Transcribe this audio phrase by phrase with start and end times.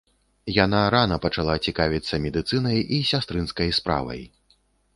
[0.53, 4.21] Яна рана пачала цікавіцца медыцынай і сястрынскай справай.